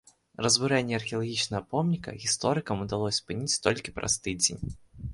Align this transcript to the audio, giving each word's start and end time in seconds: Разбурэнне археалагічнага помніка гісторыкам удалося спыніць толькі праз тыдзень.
Разбурэнне 0.45 0.95
археалагічнага 0.99 1.61
помніка 1.75 2.15
гісторыкам 2.25 2.77
удалося 2.89 3.17
спыніць 3.21 3.59
толькі 3.69 3.89
праз 4.01 4.21
тыдзень. 4.27 4.61